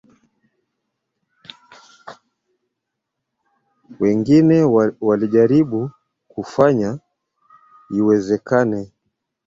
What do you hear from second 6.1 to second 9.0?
kufanya iwezekane